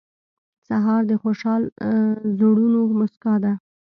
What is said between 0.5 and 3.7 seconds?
سهار د خوشحال زړونو موسکا ده.